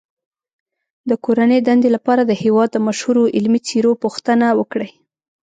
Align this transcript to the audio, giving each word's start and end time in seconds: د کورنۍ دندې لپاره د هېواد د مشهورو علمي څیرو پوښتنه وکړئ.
د 1.09 1.11
کورنۍ 1.25 1.59
دندې 1.67 1.89
لپاره 1.95 2.21
د 2.25 2.31
هېواد 2.43 2.69
د 2.73 2.77
مشهورو 2.87 3.23
علمي 3.35 3.59
څیرو 3.67 3.91
پوښتنه 4.03 4.45
وکړئ. 4.59 4.89